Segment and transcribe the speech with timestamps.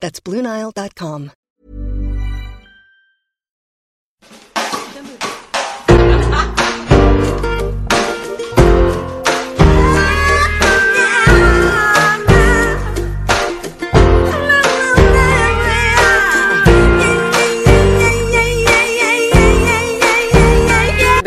[0.00, 1.30] That's BlueNile.com.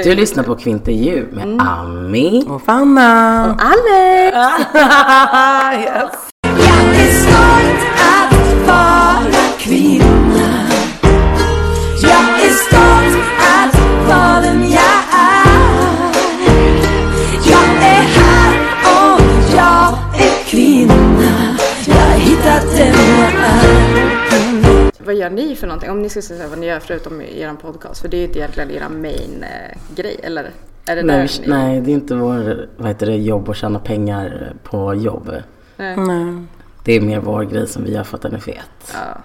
[0.03, 1.59] Du lyssnar på Kvintervju med Mm.
[1.67, 2.43] Ami.
[2.49, 3.51] Och Fanna.
[3.51, 4.37] Och Alex!
[5.85, 6.30] yes.
[9.71, 10.67] Kvinna
[12.01, 13.75] Jag är stolt att
[14.07, 16.11] vara den jag är
[17.49, 19.21] Jag är här och
[19.55, 25.89] jag är kvinna Jag har hittat den jag är Vad gör ni för någonting?
[25.89, 28.39] Om ni ska säga vad ni gör förutom er podcast, för det är ju inte
[28.39, 30.49] egentligen er main eh, grej, eller?
[30.85, 31.47] Är det Nej, där vi- ni...
[31.55, 35.31] nej, det är inte vår vad heter det, jobb att tjäna pengar på jobb.
[35.77, 35.97] Nej.
[35.97, 36.43] Nej.
[36.83, 38.93] Det är mer vår grej som vi har fått den är fet.
[38.93, 39.17] Ja,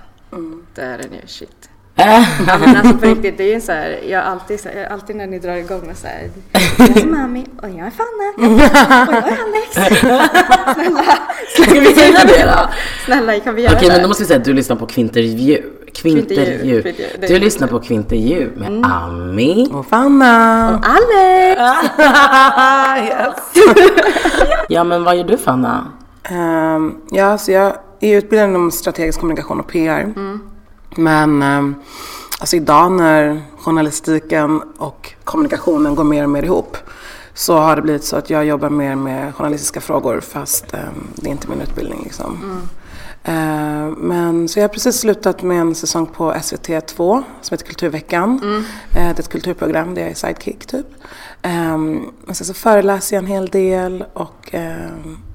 [0.75, 1.27] det är den ju.
[1.27, 1.71] Shit.
[1.99, 2.25] Ja,
[2.61, 5.27] men alltså på riktigt, det är ju så här, jag alltid, så här, alltid när
[5.27, 6.31] ni drar igång och så här,
[6.79, 8.61] jag är Mami och jag är Fanna och
[9.13, 10.01] jag är Alex.
[10.75, 11.03] Snälla,
[11.49, 12.71] Ska vi säga det då?
[13.05, 13.93] snälla kan vi göra Okej, det?
[13.95, 15.63] men då måste vi säga att du lyssnar på Kvintervju.
[15.95, 16.83] Kvintervju.
[17.21, 17.39] Du det.
[17.39, 18.85] lyssnar på Kvintervju med Mm.
[18.85, 19.69] Ami.
[19.73, 20.69] Och Fanna.
[20.85, 21.61] Alex!
[23.09, 23.65] yes.
[24.69, 25.87] Ja, men vad gör du Fanna?
[26.23, 30.13] Ehm, ja, så jag är utbildad inom strategisk kommunikation och PR.
[30.97, 31.71] Men eh,
[32.39, 36.77] alltså idag när journalistiken och kommunikationen går mer och mer ihop
[37.35, 40.81] så har det blivit så att jag jobbar mer med journalistiska frågor fast eh,
[41.15, 42.01] det är inte min utbildning.
[42.05, 42.39] Liksom.
[42.43, 43.95] Mm.
[43.99, 48.41] men, så jag har precis slutat med en säsong på SVT2 som heter Kulturveckan.
[48.43, 48.63] Mm.
[48.93, 50.87] det är ett kulturprogram där jag är sidekick typ.
[51.43, 54.55] Men sen så föreläser jag en hel del och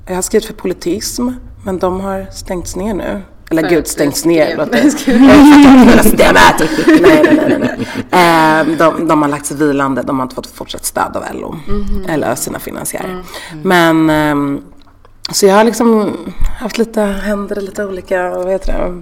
[0.08, 1.30] jag har skrivit för Politism
[1.64, 3.22] men de har stängts ner nu.
[3.52, 4.58] Eller För gud, stängts ner.
[4.58, 4.72] låter-
[5.20, 6.60] Nej, Systemet!
[7.02, 7.60] nej, nej, nej.
[7.60, 7.88] nej.
[8.12, 11.56] Ehm, de, de har lagt sig vilande, de har inte fått fortsatt stöd av LO.
[12.10, 13.24] Eller sina finansiärer.
[13.64, 14.62] Men ehm,
[15.32, 16.18] så jag har liksom
[16.60, 19.02] haft lite händer i lite olika, vad heter det,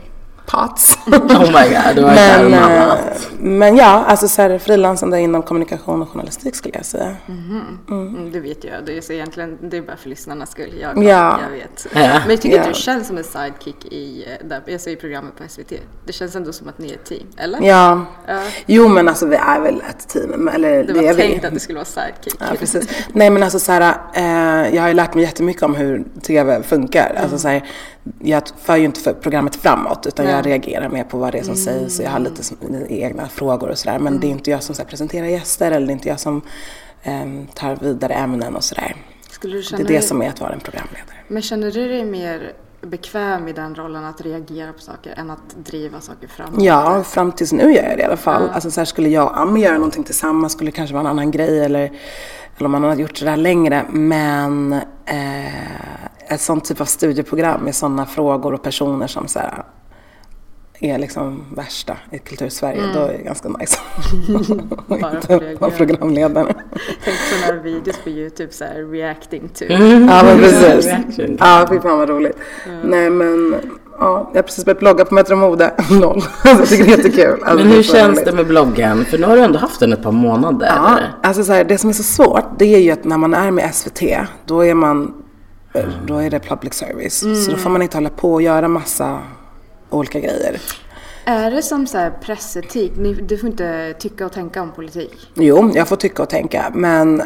[0.52, 0.98] pots.
[1.06, 1.12] Oh
[1.46, 2.96] my god, du har men, men, eh,
[3.40, 7.16] men ja, alltså så här frilansande inom kommunikation och journalistik skulle jag säga.
[7.28, 10.74] Mm, det vet jag, det är så egentligen, det är bara för lyssnarnas skull.
[10.82, 11.40] Jag, Ja.
[11.44, 11.88] jag vet.
[11.94, 12.20] Ja.
[12.22, 12.62] Men jag tycker Ja.
[12.62, 15.74] att du känns som en sidekick i, eh, där, jag ser i programmet på SVT.
[16.06, 17.62] Det känns ändå som att ni är ett team, eller?
[17.62, 18.06] Ja.
[18.28, 18.40] Ja.
[18.66, 20.48] Jo men alltså vi är väl ett team.
[20.48, 21.22] Eller Det var vi.
[21.22, 22.36] tänkt att det skulle vara sidekick.
[22.40, 22.88] Ja, precis.
[23.14, 26.64] Nej men alltså så här, eh, jag har ju lärt mig jättemycket om hur TV
[26.64, 27.18] funkar.
[27.24, 27.64] Alltså så här,
[28.20, 30.44] jag för ju inte för programmet framåt utan jag Nej.
[30.44, 32.44] reagerar mer på vad det är som sägs och jag har lite
[32.90, 34.00] egna frågor och sådär.
[34.00, 36.42] Men det är inte jag som så presenterar gäster eller det är inte jag som
[37.04, 38.96] eh, tar vidare ämnen och sådär.
[39.42, 41.16] Det är det dig, som är att vara en programledare.
[41.28, 45.56] Men känner du dig mer bekväm i den rollen att reagera på saker än att
[45.56, 46.64] driva saker framåt?
[46.64, 48.50] Ja, fram tills nu gör jag det i alla fall.
[48.50, 51.08] Alltså så här, skulle jag och Ami göra någonting tillsammans skulle det kanske vara en
[51.08, 51.92] annan grej eller,
[52.58, 53.86] eller om man har gjort det där längre.
[53.90, 54.74] Men
[55.06, 59.64] eh, ett sånt typ av studieprogram med sådana frågor och personer som så här,
[60.80, 63.80] är liksom värsta i kultursverige, då är det ganska nice.
[64.88, 66.54] Bara Inte vara programledare.
[67.04, 69.66] Tänk sådana här videos på YouTube så här reacting to.
[69.70, 70.92] Ja men precis.
[71.40, 72.38] Ja, fy fan vad roligt.
[72.84, 73.56] Nej men,
[74.00, 75.74] ja, jag har precis börjat blogga på Metro Mode.
[75.92, 76.22] Noll.
[76.44, 77.44] Alltså, jag tycker det är jättekul.
[77.44, 78.26] Alltså, Men hur känns roligt.
[78.26, 79.06] det med bloggen?
[79.06, 80.68] För nu har du ändå haft den ett par månader.
[80.68, 83.34] Ja, alltså så här, det som är så svårt det är ju att när man
[83.34, 84.02] är med SVT
[84.46, 85.14] då är man
[86.06, 87.46] då är det public service.
[87.46, 89.20] Så då får man inte hålla på och göra massa
[89.90, 90.62] olika grejer.
[91.26, 92.92] Är det som så här pressetik?
[93.22, 95.28] Du får inte tycka och tänka om politik.
[95.34, 97.22] Jo, jag får tycka och tänka men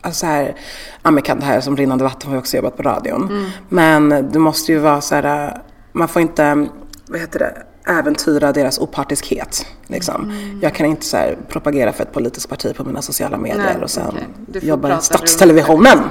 [0.00, 0.56] alltså så här,
[1.02, 3.50] Amerikan, det här som rinnande vatten har jag också jobbat på radion.
[3.68, 5.58] Men du måste ju vara så här,
[5.92, 6.68] man får inte,
[7.06, 9.66] vad heter det, äventyra deras opartiskhet.
[9.86, 10.24] Liksom.
[10.24, 10.58] Mm.
[10.62, 13.82] Jag kan inte så här, propagera för ett politiskt parti på mina sociala medier Nej,
[13.82, 14.12] och sen
[14.52, 15.98] får jobba i statstelevisionen.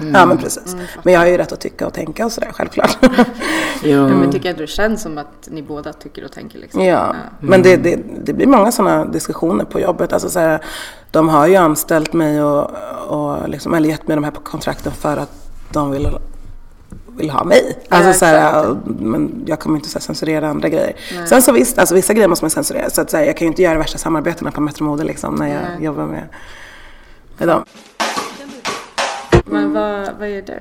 [0.00, 0.14] Mm.
[0.14, 0.76] ja men precis.
[1.02, 2.98] Men jag har ju rätt att tycka och tänka och sådär, självklart.
[3.82, 6.84] Ja, men tycker jag det känns som att ni båda tycker och tänker liksom.
[6.84, 10.12] Ja, men det, det, det blir många sådana diskussioner på jobbet.
[10.12, 10.60] Alltså så här,
[11.10, 12.70] de har ju anställt mig och,
[13.08, 16.08] och liksom, eller gett mig de här kontrakten för att de vill,
[17.16, 17.78] vill ha mig.
[17.88, 20.96] Alltså, så här, men jag kommer inte så här, censurera andra grejer.
[21.26, 22.90] Sen så visst, alltså, vissa grejer måste man censurera.
[22.90, 25.34] Så att, så här, jag kan ju inte göra värsta samarbetena på Metro Mode liksom,
[25.34, 25.84] när jag Nej.
[25.84, 26.28] jobbar med,
[27.38, 27.64] med dem.
[29.44, 30.60] Men vad, vad är du?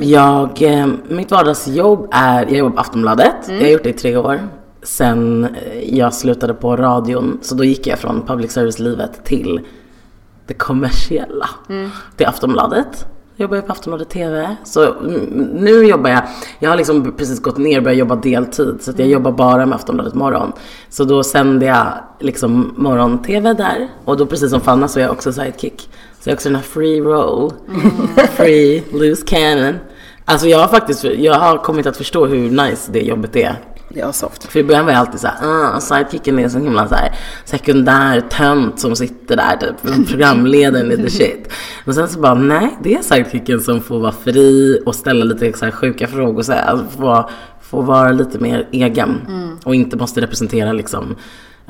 [0.00, 3.34] Jag, eh, mitt vardagsjobb är, jag jobbar på Aftonbladet.
[3.48, 4.48] Jag har gjort det i tre år.
[4.82, 9.60] Sen eh, jag slutade på radion, så då gick jag från public service-livet till
[10.46, 11.48] det kommersiella.
[12.16, 13.06] Till Aftonbladet.
[13.36, 14.56] Jag jobbar på Aftonbladet TV.
[14.64, 15.20] Så mm,
[15.54, 16.22] nu jobbar jag,
[16.58, 18.78] jag har liksom precis gått ner och börjat jobba deltid.
[18.80, 20.52] Så att jag jobbar bara med Aftonbladet morgon.
[20.88, 21.86] Så då sänder jag
[22.20, 23.88] liksom morgon-TV där.
[24.04, 25.90] Och då precis som Fanna så är jag också sidekick.
[26.20, 27.52] Så jag är också den här free roll.
[28.36, 29.74] Free, loose cannon.
[30.24, 33.56] Alltså jag har faktiskt, jag har kommit att förstå hur nice det jobbet är.
[33.94, 34.44] Ja, soft.
[34.44, 38.20] För i början var jag alltid såhär, ah, sidekicken är så himla så här sekundär
[38.20, 41.52] tönt som sitter där, typ programledaren lite shit.
[41.84, 45.58] Men sen så bara, nej, det är sidekicken som får vara fri och ställa lite
[45.58, 47.30] så här sjuka frågor, så här, alltså få,
[47.62, 49.20] få vara lite mer egen.
[49.64, 51.16] Och inte måste representera liksom,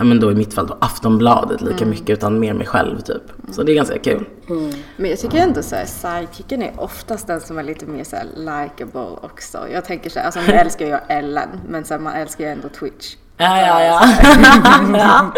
[0.03, 3.23] ja men då i mitt fall då Aftonbladet lika mycket utan mer mig själv typ.
[3.51, 4.25] Så det är ganska kul.
[4.97, 8.17] Men jag tycker ändå så här, sidekicken är oftast den som är lite mer så
[8.17, 9.59] här likable också.
[9.73, 12.51] Jag tänker så här, alltså nu älskar jag Ellen, men så här, man älskar ju
[12.51, 13.17] ändå Twitch.
[13.37, 14.01] Ja, ja, ja.
[14.99, 15.33] ja.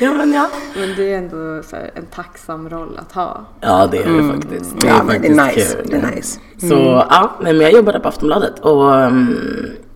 [0.00, 0.50] ja, men ja.
[0.76, 3.44] Men det är ändå så här, en tacksam roll att ha.
[3.60, 4.80] Ja, det är det faktiskt.
[4.80, 5.76] Det är Ja, men det faktiskt är nice.
[5.76, 5.90] kul.
[5.90, 6.40] Det är nice.
[6.58, 6.74] Så
[7.10, 9.36] ja, nej, men jag jobbade på Aftonbladet och um,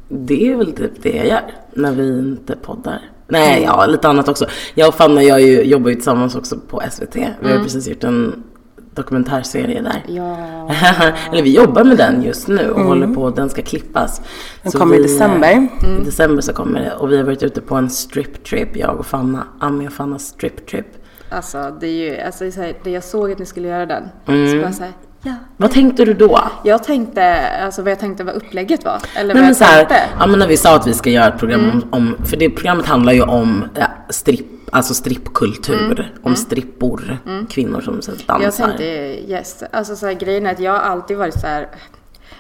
[0.09, 1.43] det är väl typ det jag gör
[1.75, 3.01] när vi inte poddar.
[3.31, 4.47] Nej, ja, lite annat också.
[4.75, 7.17] Jag och Fanna jag är ju, jobbar ju tillsammans också på SVT.
[7.17, 8.43] Vi har ju precis gjort en
[8.95, 10.05] dokumentärserie där.
[10.09, 10.37] Ja.
[11.33, 14.21] Eller vi jobbar med den just nu och håller på, den ska klippas.
[14.63, 15.69] Den Så kommer i vi, eh, december.
[16.01, 16.93] I december så kommer det.
[16.95, 19.45] Och vi har varit ute på en strip trip, jag och Fanna.
[19.61, 20.87] Ami och Fannas strip trip.
[21.29, 24.03] Alltså det är ju, alltså så här, det jag såg att ni skulle göra den,
[24.29, 24.51] Mm.
[24.51, 24.93] så bara så här,
[25.23, 25.35] ja.
[25.57, 26.51] Vad tänkte du då?
[26.65, 28.99] Jag tänkte, alltså vad jag tänkte vad upplägget var.
[29.15, 30.03] Eller Nej, vad men jag så här, tänkte.
[30.19, 32.51] ja, men när vi sa att vi ska göra ett program om, om, för det
[32.51, 37.19] programmet handlar ju om ja, stripp, alltså strippkultur, om strippor,
[37.51, 38.41] kvinnor som så dansar.
[38.41, 39.63] Jag tänkte yes.
[39.73, 41.69] Alltså så här, grejen är att jag har alltid varit så här.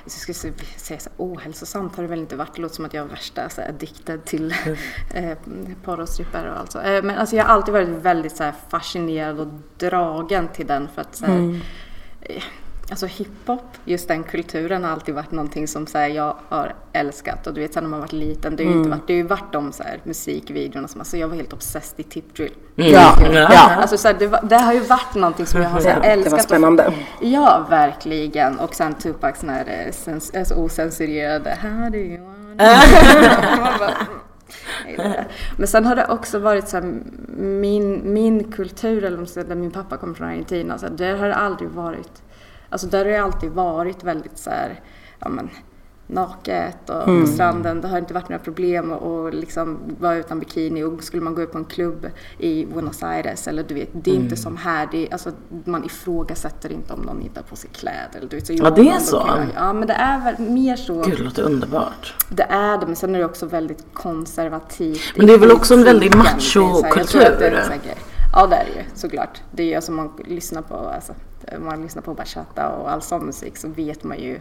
[0.05, 2.55] Jag skulle säga så här, ohälsosamt har det väl inte varit.
[2.55, 4.55] Det låter som att jag är värsta så här, addicted till
[5.15, 5.39] eh,
[5.85, 6.81] porr och strippor och allt så.
[6.81, 9.49] Eh, men alltså jag har alltid varit väldigt så här, fascinerad och
[9.79, 11.61] dragen till den för att så här,
[12.21, 12.43] eh,
[12.91, 17.47] Alltså hiphop, just den kulturen har alltid varit någonting som så här, jag har älskat.
[17.47, 19.19] Och du vet sen när man varit liten, det har ju, inte varit, det har
[19.19, 22.53] ju varit de så här, musikvideorna som, alltså jag var helt obsessed i Tip Drill.
[22.77, 22.93] Mm.
[22.93, 23.75] Ja, ja.
[23.75, 25.95] Alltså så här, det, var, det har ju varit någonting som jag har så här,
[25.97, 26.33] Ja, det var älskat.
[26.33, 26.93] och- spännande.
[27.21, 28.59] Ja, verkligen.
[28.59, 32.73] Och sen Tupacs sån här eh, sens, alltså, osensurerade How do you wanna...
[34.87, 35.13] Mm.
[35.57, 36.95] Men sen har det också varit så här,
[37.37, 41.35] min, min kultur, eller där min pappa kommer från Argentina, så här, där har det
[41.35, 42.23] aldrig varit,
[42.71, 44.81] alltså där har det alltid varit väldigt så här,
[45.21, 45.51] ja men
[46.07, 47.81] naket och på stranden.
[47.81, 51.43] Det har inte varit några problem att liksom vara utan bikini och skulle man gå
[51.43, 52.07] ut på en klubb
[52.39, 54.89] i Buenos Aires eller du vet, det är inte som här.
[54.93, 55.31] Det är, alltså,
[55.65, 58.19] man ifrågasätter inte om någon inte har på sig kläder.
[58.19, 59.29] Eller, du vet, så Ja, det är så.
[59.55, 61.03] Ja, men det är väl mer så.
[61.03, 62.15] Gud, det låter underbart.
[62.29, 65.13] Det är det, men sen är det också väldigt konservativt.
[65.17, 66.39] Men det är väl också en väldig politiken.
[66.39, 67.95] Det är så här- jag tror att det är en machokultur.
[68.33, 69.43] Ja, det är det ju såklart.
[69.51, 71.15] Det är ju alltså man lyssnar på, alltså,
[71.59, 74.41] man lyssnar på bachata och all sån musik så vet man ju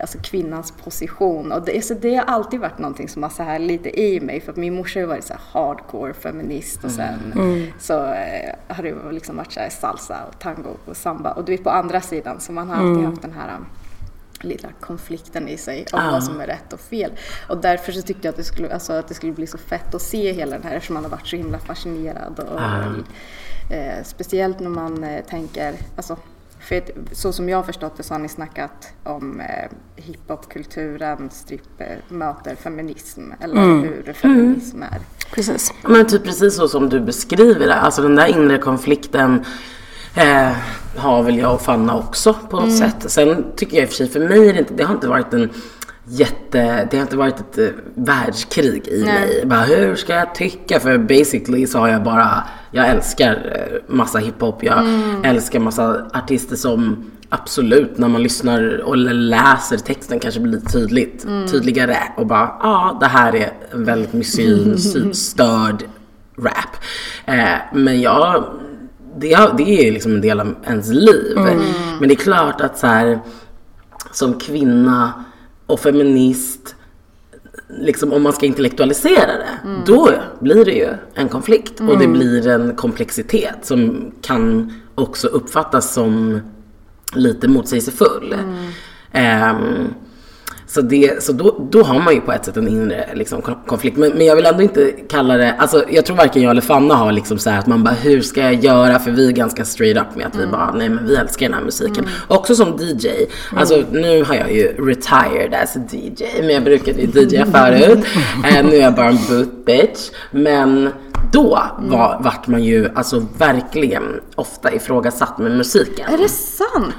[0.00, 1.52] alltså kvinnans position.
[1.52, 4.40] Och det, så det har alltid varit någonting som har så här lite i mig.
[4.40, 7.32] För att min morsa har ju varit så här hardcore feminist och sen
[7.78, 11.32] så eh, har det liksom varit så här salsa och tango och samba.
[11.32, 13.66] Och du vet på andra sidan så man har alltid haft den här um,
[14.44, 16.10] lilla konflikten i sig om Ja.
[16.10, 17.12] vad som är rätt och fel.
[17.48, 19.94] Och därför så tyckte jag att det, skulle, alltså, att det skulle bli så fett
[19.94, 22.38] att se hela den här eftersom man har varit så himla fascinerad.
[22.52, 22.60] Och,
[23.74, 26.16] eh, speciellt när man eh, tänker, alltså,
[26.60, 26.82] för
[27.12, 31.86] så som jag har förstått det så har ni snackat om eh, hiphopkulturen, stripp eh,
[32.08, 34.98] möter feminism, eller hur feminism är.
[35.34, 35.72] Precis.
[35.82, 37.74] Men typ precis så som du beskriver det.
[37.74, 39.44] Alltså den där inre konflikten
[40.14, 40.52] eh,
[40.96, 43.10] har väl jag och Fanna också på något sätt.
[43.10, 45.08] Sen tycker jag i och för sig, för mig är det inte, det har inte
[45.08, 45.50] varit en
[46.04, 49.42] jätte, det har inte varit ett eh, världskrig i mig.
[49.46, 50.80] Bara, hur ska jag tycka?
[50.80, 54.64] För basically så har jag bara, jag älskar eh, massa hiphop.
[54.64, 54.84] Jag
[55.24, 61.26] älskar massa artister som absolut när man lyssnar och läser texten kanske blir lite tydligt,
[61.50, 65.84] tydligare och bara ja, ah, det här är en väldigt misogynstörd
[66.38, 66.76] rap.
[67.24, 68.44] Eh, men jag,
[69.16, 71.36] det, det är liksom en del av ens liv.
[72.00, 73.20] Men det är klart att så här,
[74.12, 75.24] som kvinna
[75.66, 76.74] och feminist
[77.68, 81.80] liksom om man ska intellektualisera det, då blir det ju en konflikt.
[81.80, 86.40] Och det blir en komplexitet som kan också uppfattas som
[87.14, 88.36] lite motsägelsefull.
[89.12, 89.94] Ehm,
[90.74, 93.54] så det, så då, då har man ju på ett sätt en inre liksom, kon-
[93.66, 93.96] konflikt.
[93.96, 96.94] Men, men jag vill ändå inte kalla det, alltså jag tror varken jag eller Fanna
[96.94, 98.98] har liksom så här att man bara hur ska jag göra?
[98.98, 101.54] För vi är ganska straight up med att vi bara nej men vi älskar den
[101.54, 102.08] här musiken.
[102.28, 103.08] Också som DJ.
[103.56, 106.24] Alltså nu har jag ju retired as a DJ.
[106.40, 107.98] Men jag brukade ju DJa förut.
[108.44, 110.10] Eh, nu är jag bara en boot bitch.
[110.30, 110.88] Men
[111.32, 114.02] då var, vart man ju alltså verkligen
[114.34, 116.12] ofta ifrågasatt med musiken.
[116.14, 116.94] Är det sant?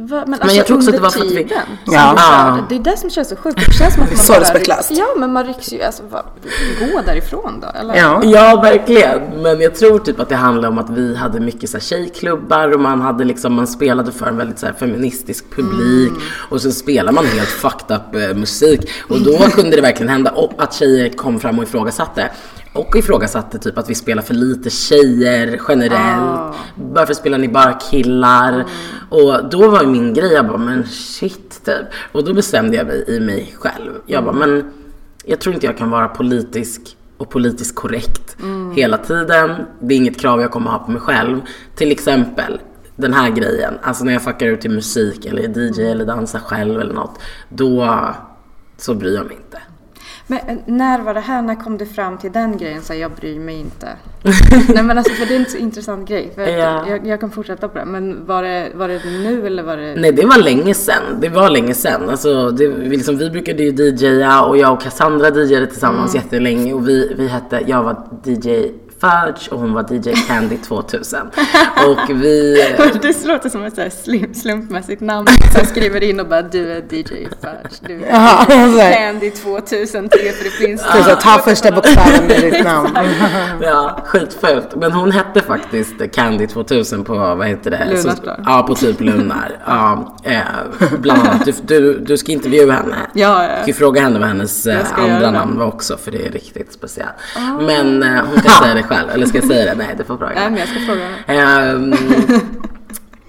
[0.00, 1.46] Va, men, jag tror också att det var för att vi-
[1.86, 2.14] Ja.
[2.16, 2.58] Ja.
[2.68, 3.66] Det är det som känns så sjukt.
[3.66, 4.40] Det känns som att man bara...
[4.40, 4.90] respektlöst.
[4.90, 5.82] Ja, men man rycks ju...
[5.82, 6.22] Alltså, va,
[6.80, 7.96] gå därifrån då, eller?
[7.96, 8.20] Ja.
[8.24, 9.42] Ja, verkligen.
[9.42, 12.70] Men jag tror typ att det handlar om att vi hade mycket så här tjejklubbar
[12.74, 16.12] och man hade liksom, man spelade för en väldigt så här feministisk publik
[16.50, 20.30] och så spelar man helt fucked up eh, musik och då kunde det verkligen hända
[20.30, 22.30] och att tjejer kom fram och ifrågasatte.
[22.78, 26.56] Och ifrågasatte typ att vi spelar för lite tjejer generellt.
[26.74, 28.64] Varför spelar ni bara killar?
[29.08, 31.86] Och då var min grej, jag bara men shit typ.
[32.12, 33.92] Och då bestämde jag mig i mig själv.
[34.06, 34.72] Jag bara men
[35.24, 38.36] jag tror inte jag kan vara politisk och politiskt korrekt
[38.74, 39.50] hela tiden.
[39.80, 41.40] Det är inget krav jag kommer ha på mig själv.
[41.76, 42.60] Till exempel
[42.96, 46.80] den här grejen, alltså när jag fuckar ut till musik eller DJ eller dansar själv
[46.80, 47.18] eller något.
[47.48, 47.98] Då
[48.76, 49.58] så bryr jag mig inte.
[50.30, 51.42] Men eh, när var det här?
[51.42, 52.82] När kom du fram till den grejen?
[52.82, 53.88] Så här, jag bryr mig inte.
[54.74, 56.32] Nej men alltså för det är en så intressant grej.
[56.34, 56.84] För Ja.
[56.88, 57.84] jag, jag kan fortsätta på det.
[57.84, 59.94] Men var det, var det nu eller var det...
[60.00, 61.02] Nej det var länge sen.
[61.20, 62.08] Det var länge sen.
[62.10, 66.72] Alltså, det, vi, liksom, vi brukade ju DJa och jag och Cassandra DJade tillsammans jättelänge
[66.74, 68.70] och vi, vi hette, jag var DJ
[69.00, 71.20] Fudge och hon var DJ Candy 2000.
[71.86, 72.64] Och vi...
[73.02, 75.26] Det låter som ett så här slim, slumpmässigt namn.
[75.54, 77.78] Sen skriver in och bara du är DJ Fudge.
[77.80, 78.92] Du är Jaha, så här.
[78.92, 80.82] Candy 2003 för det finns...
[80.92, 82.98] Det så, ta första bokstaven i ditt namn.
[83.62, 84.74] Ja, skitfult.
[84.76, 87.84] Men hon hette faktiskt Candy 2000 på, vad heter det?
[87.90, 88.42] Lunarsblad.
[88.46, 89.56] Ja, på typ Lunar.
[89.66, 90.40] Ja, eh,
[90.98, 91.44] bland annat.
[91.44, 92.96] Du, du, du ska intervjua henne.
[93.12, 93.48] Ja, ja.
[93.60, 96.72] Du kan fråga henne vad hennes eh, andra namn var också, för det är riktigt
[96.72, 97.12] speciellt.
[97.60, 99.10] Men eh, hon kan säga det själv.
[99.10, 99.78] Eller ska jag säga det?
[99.78, 101.08] Nej, det får fråga Nej men jag ska fråga.
[101.26, 101.94] Ehm,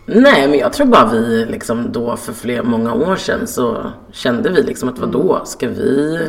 [0.24, 4.50] nej, men jag tror bara vi liksom då för fler, många år sedan så kände
[4.50, 6.20] vi liksom att vadå, ska vi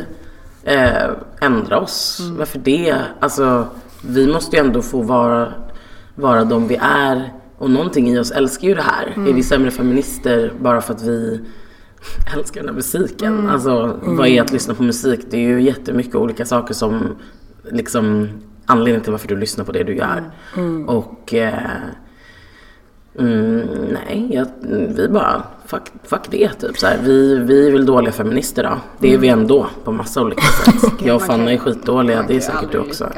[0.63, 1.09] eh,
[1.41, 2.19] ändra oss?
[2.37, 2.95] Varför det?
[3.19, 3.67] Alltså,
[4.01, 5.53] vi måste ju ändå få vara,
[6.15, 7.33] vara de vi är.
[7.57, 9.29] Och någonting i oss älskar ju det här.
[9.29, 11.39] Är vi sämre feminister bara för att vi
[12.37, 13.49] älskar den här musiken?
[13.49, 15.19] Alltså, vad är att lyssna på musik?
[15.29, 17.15] Det är ju jättemycket olika saker som
[17.71, 18.29] liksom
[18.71, 20.31] anledningen till varför du lyssnar på det du gör.
[20.87, 21.53] Och eh,
[23.19, 24.47] Mm, nej, jag,
[24.95, 26.99] vi bara, fuck, fuck det typ så här.
[27.03, 28.77] Vi, vi är väl dåliga feminister då.
[28.99, 30.91] Det är vi ändå på massa olika sätt.
[30.99, 33.09] Jag och Fanna är skitdåliga, det är säkert du också.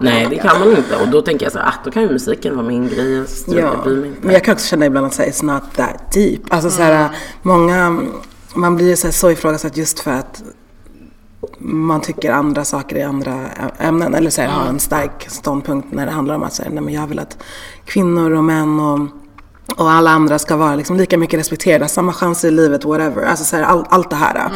[0.00, 0.96] Nej, det kan man inte.
[1.02, 3.24] Och då tänker jag så här, ah, då kan ju musiken vara min grej.
[3.26, 6.40] Struntar- Ja, jag men jag kan också känna ibland att säga it's not that deep.
[6.48, 7.08] Alltså så här,
[7.42, 8.00] många,
[8.54, 10.42] man blir ju så, här så ifrågasatt just för att
[11.58, 13.46] man tycker andra saker i andra
[13.78, 14.14] ämnen.
[14.14, 16.94] Eller så här, har en stark ståndpunkt när det handlar om att säga, nej men
[16.94, 17.38] jag vill att
[17.84, 19.00] kvinnor och män och,
[19.76, 23.22] och alla andra ska vara liksom lika mycket respekterade, samma chanser i livet, whatever.
[23.22, 24.52] Alltså så här, all, allt det här.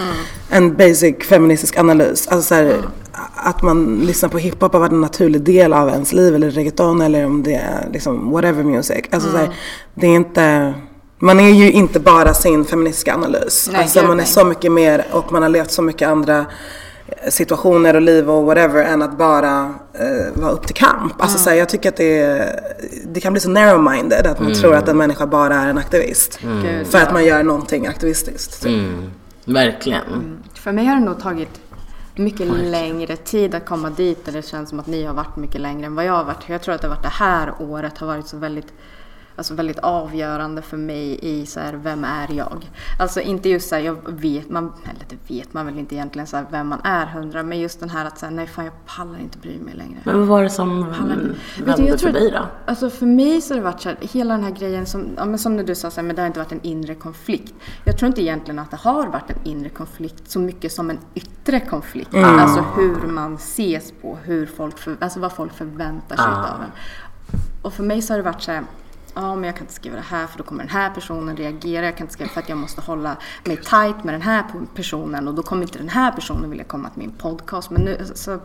[0.50, 2.29] En basic feministisk analys.
[2.29, 2.76] Alltså så här,
[3.35, 7.00] att man lyssnar på hiphop har varit en naturlig del av ens liv, eller reggaeton,
[7.00, 9.05] eller om det är liksom whatever music.
[9.11, 9.55] Alltså så här,
[9.95, 10.75] det är inte...
[11.19, 13.69] Man är ju inte bara sin feministiska analys.
[13.73, 16.47] Nej, alltså man är så mycket mer och man har levt så mycket andra
[17.28, 21.12] situationer och liv och whatever än att bara eh, vara upp till kamp.
[21.18, 22.61] Alltså så här, jag tycker att det, är,
[23.06, 26.38] det kan bli så narrow-minded att man tror att en människa bara är en aktivist.
[26.62, 28.62] Gud, För att man gör någonting aktivistiskt.
[28.62, 28.73] typ.
[28.73, 29.11] Mm,
[29.45, 30.38] verkligen.
[30.54, 31.61] För mig har det nog tagit
[32.14, 35.61] mycket längre tid att komma dit där det känns som att ni har varit mycket
[35.61, 36.49] längre än vad jag har varit.
[36.49, 38.73] Jag tror att det, har varit det här året har varit så väldigt
[39.37, 42.71] Alltså väldigt avgörande för mig i så här, vem är jag?
[42.99, 46.26] Alltså inte just så här, jag vet, man, eller det vet man väl inte egentligen
[46.26, 48.75] så här, vem man är hundra, men just den här att säga nej fan jag
[48.87, 49.99] pallar inte bry mig längre.
[50.05, 50.88] Men vad var det som
[51.64, 52.47] vände jag för dig då?
[52.66, 55.25] Alltså för mig så har det varit så här, hela den här grejen som, ja,
[55.25, 57.55] men som när du sa så här, men det har inte varit en inre konflikt.
[57.85, 60.99] Jag tror inte egentligen att det har varit en inre konflikt så mycket som en
[61.14, 62.14] yttre konflikt.
[62.14, 66.55] Alltså hur man ses på, hur folk för, alltså vad folk förväntar sig Ah.
[66.55, 66.71] av en.
[67.62, 68.62] Och för mig så har det varit så här,
[69.16, 71.85] ja men jag kan inte skriva det här för då kommer den här personen reagera.
[71.85, 74.44] Jag kan inte skriva för att jag måste hålla mig tight med den här
[74.75, 77.70] personen och då kommer inte den här personen vilja komma till min podcast.
[77.70, 78.38] Men nu, så,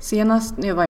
[0.00, 0.89] senast när jag var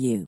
[0.01, 0.27] you.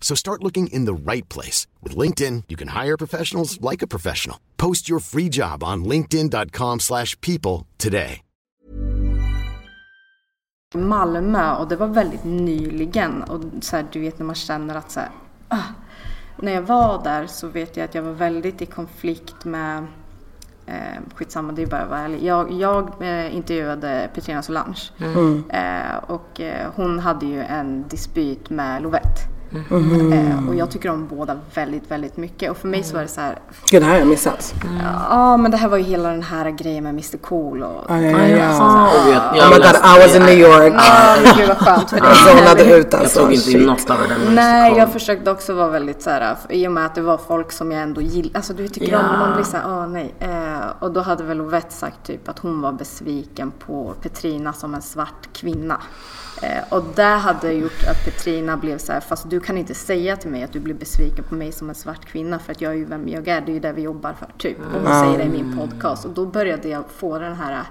[0.00, 1.66] So start looking in the right place.
[1.82, 4.38] With LinkedIn, you can hire professionals like a professional.
[4.56, 8.20] Post your free job on linkedin.com slash people today.
[10.76, 14.90] Malmö och det var väldigt nyligen och så här, du vet när man känner att
[14.90, 15.10] så här,
[15.48, 15.62] ah,
[16.36, 19.86] när jag var där så vet jag att jag var väldigt i konflikt med
[20.66, 22.22] Eh, skitsamma, det är bara att vara ärlig.
[22.22, 25.44] Jag, jag eh, intervjuade Petrina Solange Mm.
[25.50, 29.20] eh, och eh, hon hade ju en dispyt med Lovette.
[29.70, 30.12] Mm.
[30.12, 32.50] Eh, och jag tycker om båda väldigt, väldigt mycket.
[32.50, 33.38] Och för mig så var det så här,
[33.70, 34.54] Gud, det här har jag missat.
[35.10, 37.84] ja men det här var ju hela den här grejen med Mr Cool och...
[37.88, 39.36] Ja, ja, ja, ja.
[39.36, 40.22] Jag, Oh my god, I was in.
[40.22, 40.74] New York.
[40.76, 42.80] Ja, gud vad skönt för Jag zonade dig.
[42.80, 43.20] ut Jag alltså.
[43.20, 46.36] tog inte in något av det där Nej, jag försökte också vara väldigt så här,
[46.48, 48.30] i och med att det var folk som jag ändå gillar.
[48.34, 50.14] Alltså du tycker om, man blir så här, åh nej.
[50.18, 50.28] Eh,
[50.78, 54.82] och då hade väl Ovett sagt typ att hon var besviken på Petrina som en
[54.82, 55.80] svart kvinna.
[56.42, 60.16] Eh, och det hade gjort att Petrina blev så här, fast du kan inte säga
[60.16, 62.72] till mig att du blir besviken på mig som en svart kvinna för att jag
[62.72, 64.58] är ju vem jag är, det är ju det vi jobbar för typ.
[64.58, 66.04] Och hon säger det i min podcast.
[66.04, 67.62] Och då började jag få den här,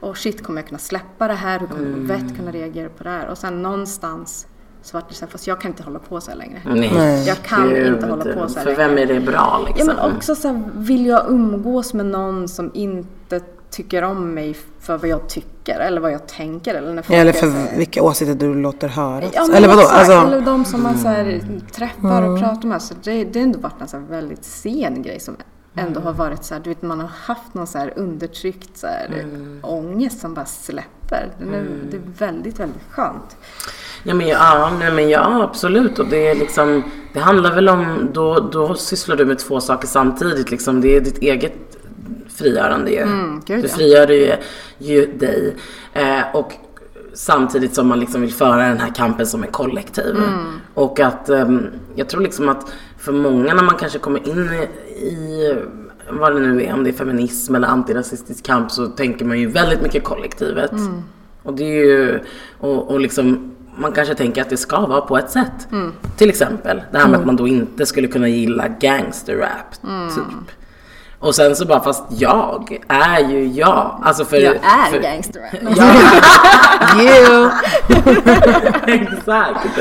[0.00, 1.58] åh shit kommer jag kunna släppa det här?
[1.60, 3.28] Hur kommer Ovett kunna reagera på det här?
[3.28, 4.46] Och sen någonstans
[4.82, 6.60] så vart det så här, fast jag kan inte hålla på så här längre.
[6.64, 9.10] Nej, Jag kan gud, inte hålla på så här För vem längre.
[9.14, 9.86] är det bra Ja liksom?
[9.86, 14.98] men också så här, vill jag umgås med någon som inte tycker om mig för
[14.98, 18.02] vad jag tycker eller vad jag tänker eller när folk Eller så här- för vilka
[18.02, 19.24] åsikter du låter höra.
[19.32, 19.80] Ja, Eller vadå?
[19.80, 21.40] Alltså, Eller de som man så här,
[21.72, 22.82] träffar och pratar med.
[22.82, 25.36] Så det, det har ändå varit en väldigt sen grej som
[25.74, 28.86] ändå har varit så här, du vet man har haft någon så här undertryckt så
[28.86, 29.24] här,
[29.62, 31.28] ångest som bara släpper.
[31.38, 33.36] Den är, Det är väldigt, väldigt skönt.
[34.02, 38.08] Ja men ja, nej, men ja absolut och det är liksom Det handlar väl om
[38.12, 41.54] Då, då sysslar du med två saker samtidigt liksom Det är ditt eget
[42.36, 43.06] frigörande ju.
[43.46, 44.32] Gud, Du frigör ju,
[44.78, 45.56] ju dig
[45.92, 46.52] eh, Och
[47.14, 50.16] Samtidigt som man liksom vill föra den här kampen som en kollektiv.
[50.74, 55.04] Och att ehm, Jag tror liksom att För många när man kanske kommer in i,
[55.06, 55.54] i
[56.10, 59.46] vad det nu är, om det är feminism eller antirasistisk kamp så tänker man ju
[59.48, 60.70] väldigt mycket kollektivet.
[61.42, 62.20] Och det är ju,
[62.58, 65.68] och, och liksom, man kanske tänker att det ska vara på ett sätt.
[66.16, 69.72] Till exempel det här med att man då inte skulle kunna gilla gangsterrap,
[70.14, 70.50] typ.
[71.18, 74.00] Och sen så bara, fast jag är ju jag.
[74.02, 75.42] Alltså för, Jag är för, gangster.
[77.00, 77.50] You.
[78.86, 79.78] Exakt.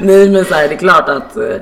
[0.00, 1.56] Nej men så här, det är klart att eh,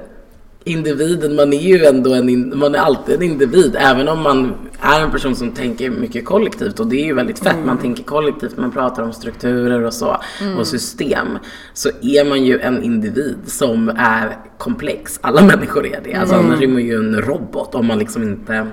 [0.64, 3.77] individen, man är ju ändå en, man är alltid en individ.
[3.79, 7.38] Även om man är en person som tänker mycket kollektivt och det är ju väldigt
[7.38, 7.57] fett.
[7.64, 10.16] Man tänker kollektivt, man pratar om strukturer och så
[10.59, 11.38] och system.
[11.75, 15.19] Så är man ju en individ som är komplex.
[15.23, 16.14] Alla människor är det.
[16.14, 18.66] Alltså annars är man ju en robot om man liksom inte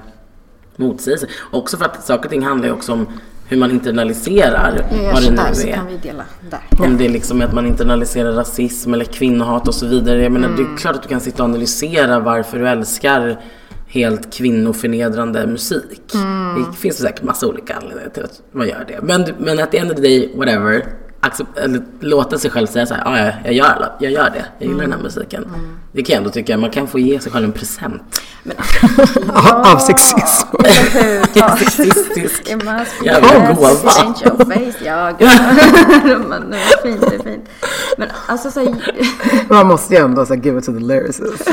[0.75, 1.29] motsäger sig.
[1.51, 3.07] Också för att saker och ting handlar ju också om
[3.47, 5.73] hur man internaliserar vad det nu där så är.
[5.73, 6.85] kan vi dela där.
[6.85, 10.23] Om det är liksom att man internaliserar rasism eller kvinnohat och så vidare.
[10.23, 13.39] Jag menar, det är klart att du kan sitta och analysera varför du älskar
[13.87, 16.13] helt kvinnoförnedrande musik.
[16.57, 18.99] Det finns säkert massa olika anledningar till att man gör det.
[19.01, 20.85] Men, men at the end of the day, whatever.
[21.25, 24.45] Accept, eller låta sig själv säga så här, "Ah, ja, jag gör, jag gör det.
[24.59, 25.45] Jag gillar den här musiken.
[25.91, 28.21] Det kan jag ändå tycka, man kan få ge sig själv en present.
[29.73, 30.47] Av sexism.
[31.59, 33.69] Sexistisk Jävla jävla gåva.
[33.69, 35.21] Ain't your face, jag.
[36.29, 37.49] Men det är fint, det är fint.
[37.97, 38.75] Men alltså så här,
[39.49, 41.45] Man måste ju ändå så här, give it to the lyricist.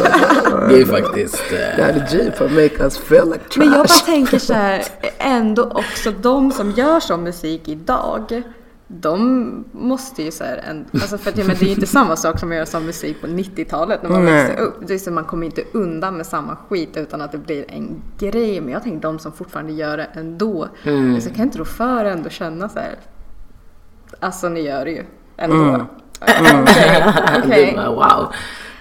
[0.69, 1.43] Det är faktiskt...
[1.53, 3.59] eh, Daddy G for make us feel like trash.
[3.59, 4.83] Men jag bara tänker så här,
[5.19, 8.43] ändå också de som gör sån musik idag.
[8.93, 11.87] De måste ju så här, en, alltså för att, ja, men det är ju inte
[11.87, 14.35] samma sak som att göra sån musik på 90-talet när man Nej.
[14.45, 14.75] växer upp.
[14.87, 18.03] Det är så man kommer inte undan med samma skit utan att det blir en
[18.19, 18.61] grej.
[18.61, 20.69] Men jag tänker de som fortfarande gör det ändå.
[20.85, 21.21] Mm.
[21.21, 22.95] Så kan inte då för ändå känna så här.
[24.21, 25.05] Alltså ni gör det ju
[25.37, 25.57] ändå.
[25.57, 25.81] Mm.
[26.63, 27.73] Okej, Det okej.
[27.77, 28.33] bara, wow.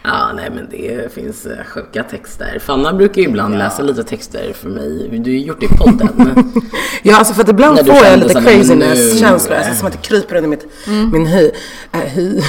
[0.04, 2.60] Ja, nej men det finns eh, sjuka texter.
[2.60, 5.10] Fanna brukar ju ibland läsa lite texter för mig.
[5.12, 6.54] Du har ju gjort det i podden.
[7.04, 9.56] Ja, alltså för att ibland får jag lite craziness-känslor.
[9.56, 10.66] Alltså, som att det kryper under mitt,
[11.14, 11.52] min hy.
[11.92, 12.42] Äh, hy.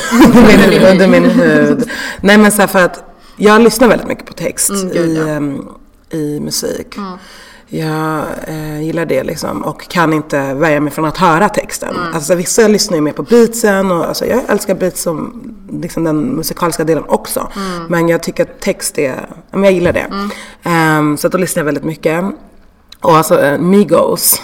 [0.91, 1.91] under min hud.
[2.21, 3.05] Nej men så här, för att
[3.37, 5.69] jag lyssnar väldigt mycket på text i, ehm,
[6.11, 6.97] i musik.
[7.73, 11.97] Jag eh, gillar det liksom och kan inte värja mig från att höra texten.
[12.15, 16.17] Alltså vissa lyssnar ju mer på beatsen och alltså, jag älskar beats som liksom den
[16.17, 17.49] musikaliska delen också.
[17.89, 20.07] Men jag tycker att text är, men jag gillar det.
[20.63, 22.25] Ehm, så att då lyssnar jag väldigt mycket.
[23.01, 24.43] Och alltså eh, Migos,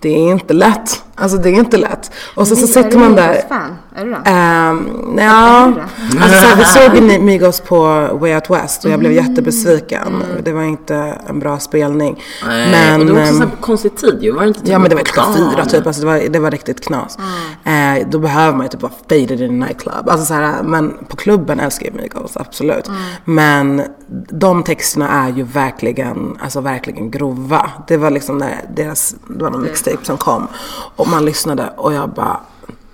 [0.00, 1.04] det är inte lätt.
[1.20, 2.10] Alltså det är inte lätt.
[2.34, 3.28] Och så, så sitter man där.
[3.28, 3.76] Migos-fan?
[3.94, 4.16] Är du det?
[4.16, 5.72] Um, ja,
[6.20, 6.64] alltså så här, vi
[7.10, 10.22] såg Migos på Way Out West och jag blev jättebesviken.
[10.44, 10.94] Det var inte
[11.28, 12.22] en bra spelning.
[12.46, 14.32] men, och det var också ehm, så här på konstig tid ju.
[14.32, 15.50] Var det inte typ Ja men det var klockan dagen?
[15.50, 17.18] fyra typ, alltså det, var, det var riktigt knas.
[17.64, 20.08] Eh, då behöver man ju typ vara faded in a nightclub.
[20.08, 22.90] Alltså så här, men på klubben älskar jag Migos, absolut.
[23.24, 23.82] Men
[24.30, 27.70] de texterna är ju verkligen, alltså verkligen grova.
[27.86, 30.48] Det var liksom när deras, det var någon mixtape som kom
[30.96, 32.40] och man lyssnade och jag bara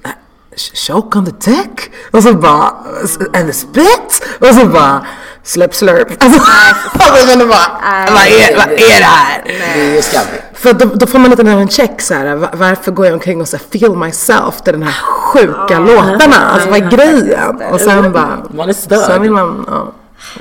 [0.04, 0.10] "Eh,
[0.74, 2.72] Choke on the deck och så bara
[3.34, 5.06] and the spit och så bara
[5.42, 6.08] slurp slurp.
[6.24, 6.40] Alltså,
[6.98, 9.42] alltså men det bara, vad är, vad är det här?
[9.46, 10.42] Det är skabbigt.
[10.54, 12.34] För då, då får man lite en check så här.
[12.34, 16.36] va- varför går jag omkring och så här, feel myself till den här sjuka låtarna?
[16.36, 17.62] Alltså vad är grejen?
[17.72, 18.98] Och sen bara, Man är störd.
[19.06, 19.92] sen vill man, ja.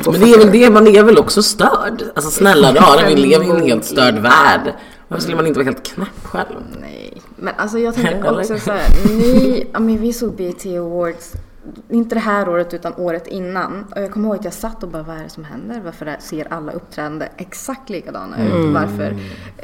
[0.05, 2.03] Men det är väl det, man är väl också störd.
[2.15, 4.73] Alltså snälla rara, vi lever i en helt störd värld.
[5.07, 6.45] Varför skulle man inte vara helt knäpp själv?
[6.81, 6.94] Nej,
[7.35, 11.33] men alltså jag tänker också så här, ni, ja men vi såg BT Awards,
[11.89, 13.85] inte det här året utan året innan.
[13.95, 15.81] Och jag kommer ihåg att jag satt och bara, vad är det som händer?
[15.85, 18.73] Varför ser alla uppträdande exakt likadana ut?
[18.73, 19.15] Varför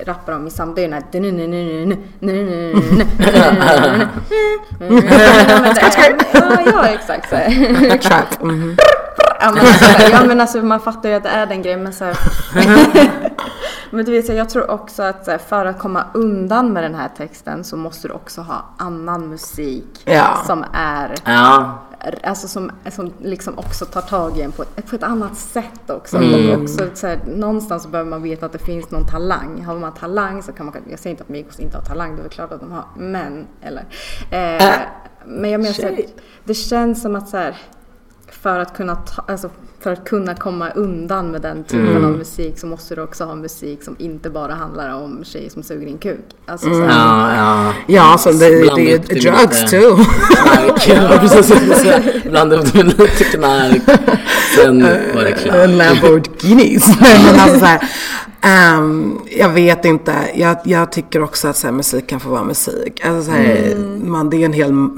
[0.05, 1.03] rappar de i samma, det är den här
[6.65, 7.49] Ja, exakt så här.
[8.41, 8.77] Mhm.
[9.39, 12.17] Ja men, alltså, alltså man fattar ju att det är den grejen men så här,
[13.91, 17.63] Men du vet, jag tror också att för att komma undan med den här texten
[17.63, 20.43] så måste du också ha annan musik Ja.
[20.47, 21.80] som är Ja,
[22.23, 25.89] Alltså som, som liksom också tar tag i en på ett, på ett annat sätt
[25.89, 26.17] också.
[26.17, 26.49] Mm.
[26.49, 29.63] Och också så här, någonstans behöver man veta att det finns någon talang.
[29.63, 32.19] Har man talang så kan man, jag säger inte att Migos inte har talang, det
[32.19, 33.86] är väl klart att de har, men, eller.
[34.32, 34.71] Eh,
[35.25, 36.06] men jag menar så här,
[36.43, 37.58] det känns som att så här,
[38.41, 39.49] för att kunna ta, alltså
[39.80, 42.06] för att kunna komma undan med den typen Mm.
[42.06, 45.63] av musik så måste du också ha musik som inte bara handlar om tjejer som
[45.63, 46.19] suger in kuk.
[46.45, 47.73] Alltså så här, ja, ja.
[47.88, 49.95] Ja, alltså det, det är drugs lite too.
[50.30, 50.88] Knark.
[50.88, 52.23] Ja, precis.
[52.23, 53.82] Blanda upp det med lite knark.
[54.56, 54.84] Sen
[55.15, 55.69] var det klart.
[55.69, 56.88] Lamborghinis.
[56.99, 57.89] Men alltså så här,
[58.41, 60.13] ehm, jag vet inte.
[60.36, 63.06] Jag, jag tycker också att så här, musik kan få vara musik.
[63.06, 63.75] Alltså så här,
[64.06, 64.89] man, det är en hel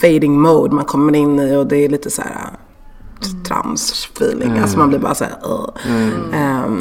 [0.00, 2.30] fading mode man kommer in i och det är lite så här
[3.48, 4.58] trams feeling.
[4.58, 6.40] Alltså man blir bara så här, uh.
[6.40, 6.80] Ehm,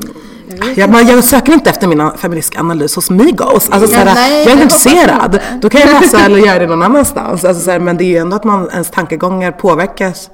[0.75, 3.69] jag, man, jag söker inte efter min feministisk analys hos Migos.
[3.69, 5.39] Alltså, så här, Nej, jag är inte intresserad.
[5.61, 7.45] Då kan jag läsa eller göra det någon annanstans.
[7.45, 10.29] Alltså, så här, men det är ju ändå att man, ens tankegångar påverkas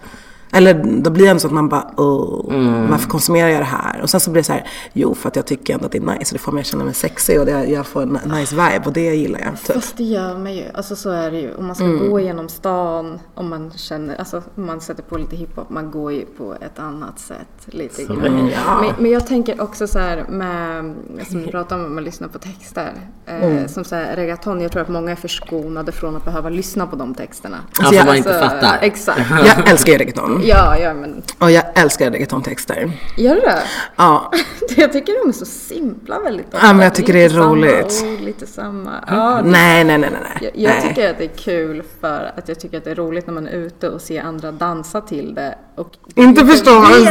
[0.51, 2.89] Eller då blir det ändå så att man bara, oh, Mm.
[2.91, 4.01] varför konsumerar jag det här?
[4.01, 5.97] Och sen så blir det så här, jo för att jag tycker ändå att det
[5.97, 8.19] är nice och det får mig att känna mig sexig och det, jag får en
[8.25, 9.61] nice vibe och det gillar jag.
[9.63, 9.75] Typ.
[9.75, 10.63] Fast det gör man ju.
[10.73, 11.55] Alltså så är det ju.
[11.55, 12.09] Om man ska Mm.
[12.09, 16.11] gå genom stan, om man känner, alltså om man sätter på lite hiphop, man går
[16.13, 17.47] ju på ett annat sätt.
[17.65, 18.25] Lite Så grann.
[18.25, 18.57] är det.
[18.81, 20.95] Men, men jag tänker också så här med,
[21.29, 22.93] som vi pratar om, om man lyssnar på texter.
[23.25, 23.67] Eh, Mm.
[23.67, 26.95] Som så här, reggaeton, jag tror att många är förskonade från att behöva lyssna på
[26.95, 27.57] de texterna.
[27.79, 28.77] Ja, Alltså, för man jag- inte fattar.
[28.81, 29.19] Exakt.
[29.45, 30.38] Jag älskar ju reggaeton.
[30.43, 32.91] Ja, ja men Och jag älskar reggaetontexter.
[33.17, 33.61] gör du det?
[33.95, 34.31] Ja,
[34.77, 36.67] Jag tycker de är så simpla väldigt ofta.
[36.67, 38.03] Ja, men jag tycker det är lite samma roligt.
[38.13, 38.91] ord, lite samma.
[39.07, 40.21] Ja, det- nej, nej, nej, nej.
[40.41, 40.51] nej.
[40.55, 40.89] Jag, jag nej.
[40.89, 43.47] tycker att det är kul för att jag tycker att det är roligt när man
[43.47, 47.05] är ute och ser andra dansa till det och Inte förstå vad de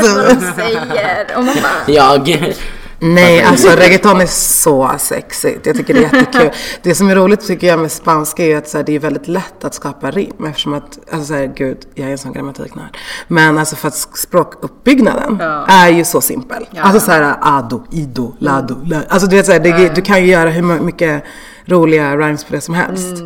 [0.56, 1.26] säger.
[1.36, 2.52] Och man bara, Jag,
[3.00, 5.66] Nej, alltså reggaeton är så sexigt.
[5.66, 6.50] Jag tycker det är jättekul.
[6.82, 9.28] Det som är roligt tycker jag med spanska är att så här, det är väldigt
[9.28, 12.96] lätt att skapa rim eftersom att, alltså så här, gud, jag är en sån grammatiknörd.
[13.28, 15.66] Men alltså för att språkuppbyggnaden Ja.
[15.68, 16.66] är ju så simpel.
[16.80, 19.00] Alltså så här, ado, ido, lado, la.
[19.08, 21.24] Alltså du vet så här, det, du kan ju göra hur mycket
[21.64, 23.16] roliga rhymes på det som helst.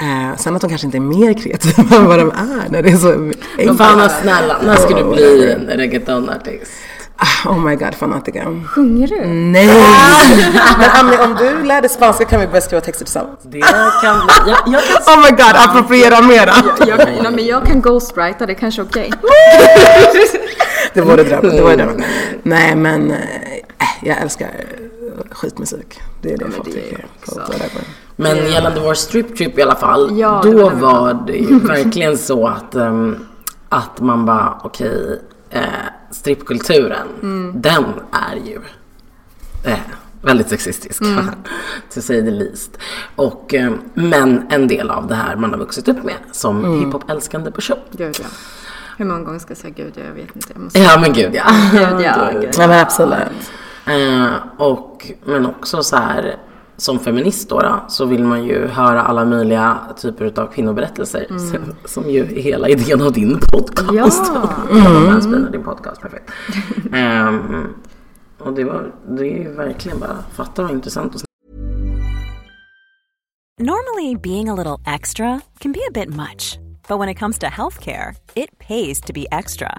[0.00, 2.90] Eh, sen att de kanske inte är mer kreativa än vad de är när det
[2.90, 3.12] är så
[3.58, 3.78] enkelt.
[3.78, 6.70] fan vad snälla, när ska du bli en reggaetonartist?
[7.46, 8.44] Oh my god, fanatica.
[8.66, 9.26] sjunger du?
[9.26, 9.66] Nej!
[10.78, 13.38] Men Ami, om du lär dig spanska kan vi börja skriva texter tillsammans.
[13.42, 13.60] Det
[14.02, 16.52] kan bli, jag, jag kan Oh my god, appropriera mera!
[16.86, 19.12] Jag kan, nej, men jag kan ghostwrita, det är kanske är okej.
[20.94, 22.04] Det vore drömmen, det vore drömmen.
[22.42, 23.16] Nej men, eh,
[24.02, 24.50] jag älskar
[25.30, 26.00] skitmusik.
[26.22, 27.06] Det är det folk tycker.
[28.16, 31.32] Men gällande vår striptrip i alla fall, Ja, det då var det vi var det
[31.32, 33.16] ju verkligen så att, ehm,
[33.68, 35.60] att man bara, okej, eh,
[36.12, 37.52] strippkulturen, Mm.
[37.62, 38.60] den är ju
[39.64, 39.78] eh,
[40.22, 41.30] väldigt sexistisk, Mm.
[41.94, 42.78] to say the least.
[43.16, 46.80] Och, ehm, men en del av det här man har vuxit upp med som Mm.
[46.80, 47.78] hiphop-älskande person.
[47.92, 48.26] Gud ja.
[48.98, 49.92] Hur många gånger ska jag säga gud?
[50.08, 50.52] Jag vet inte.
[50.54, 50.78] Jag måste...
[50.78, 51.44] Ja men gud ja.
[51.72, 52.30] Gud ja.
[52.32, 52.54] Gud.
[52.58, 53.50] Ja men absolut.
[53.86, 56.36] Eh, och, men också så här
[56.76, 61.74] som feminist då, då så vill man ju höra alla möjliga typer av kvinnoberättelser som,
[61.84, 64.32] som ju är hela idén av din podcast.
[64.34, 64.50] Ja.
[64.70, 65.52] Mm.
[65.52, 66.30] din podcast, perfekt.
[66.92, 67.74] Ehm,
[68.38, 71.22] och det, var, det är ju verkligen bara, fatta vad intressant att
[73.60, 76.58] Normally, being a little extra can be a bit much,
[76.88, 79.78] but when it comes to healthcare, it pays to be extra.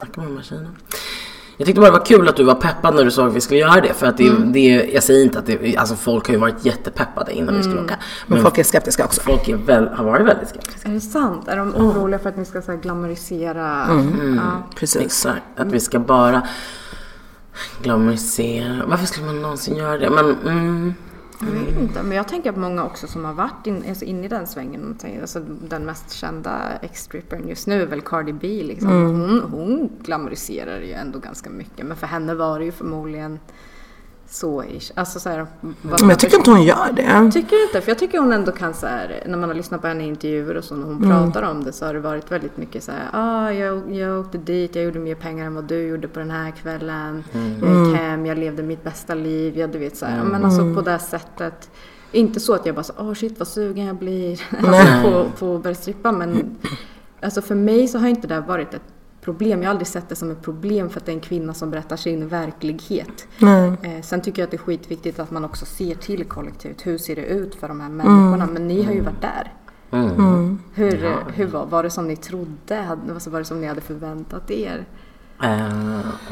[0.00, 0.76] Snacka med maskinen.
[1.56, 3.40] Jag tyckte bara det var kul att du var peppad när du sa att vi
[3.40, 3.94] skulle göra det.
[3.94, 7.32] För att det, det jag säger inte att det, alltså folk har ju varit jättepeppade
[7.32, 7.98] innan vi skulle åka.
[8.26, 9.20] Men folk är skeptiska också.
[9.20, 10.88] folk är väl, har varit väldigt skeptiska.
[10.88, 11.48] Är det sant?
[11.48, 13.86] Är de oroliga för att ni ska så här, glamorisera?
[14.36, 14.62] Ja.
[14.76, 15.02] Precis.
[15.02, 16.42] Exakt, att vi ska bara
[17.82, 18.82] glamorisera.
[18.86, 20.10] Varför skulle man någonsin göra det?
[20.10, 20.94] Men mm,
[21.40, 24.24] Jag vet inte, men jag tänker att många också som har varit in, alltså inne
[24.24, 28.90] i den svängen, alltså den mest kända ex-strippern just nu är väl Cardi B liksom.
[28.90, 33.38] Hon, hon glamoriserar ju ändå ganska mycket, men för henne var det ju förmodligen
[34.32, 34.90] så ish.
[34.94, 35.46] Alltså så här,
[35.82, 37.30] vad- Men jag tycker inte hon gör det.
[37.32, 37.80] Tycker inte?
[37.80, 40.06] För jag tycker hon ändå kan så här, när man har lyssnat på henne i
[40.06, 42.92] intervjuer och så när hon pratar om det så har det varit väldigt mycket så
[42.92, 46.18] här, ah, jag, jag åkte dit, jag gjorde mer pengar än vad du gjorde på
[46.18, 47.24] den här kvällen.
[47.62, 50.74] Jag gick hem, jag levde mitt bästa liv, jag, du vet så här, men alltså
[50.74, 51.70] på det här sättet.
[52.12, 55.54] Inte så att jag bara så, åh shit vad sugen jag blir alltså, på, på
[55.56, 56.56] att börja strippa men
[57.22, 58.82] alltså för mig så har inte det varit ett
[59.20, 59.62] problem.
[59.62, 61.70] Jag har aldrig sett det som ett problem för att det är en kvinna som
[61.70, 63.26] berättar sin verklighet.
[63.82, 66.86] Eh, sen tycker jag att det är skitviktigt att man också ser till kollektivet.
[66.86, 68.46] Hur ser det ut för de här människorna?
[68.46, 69.52] Men ni har ju varit där.
[70.74, 72.98] Hur, hur var, var det som ni trodde?
[73.14, 74.86] Alltså, var det som ni hade förväntat er?